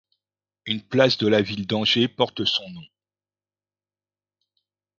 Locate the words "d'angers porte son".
1.67-2.67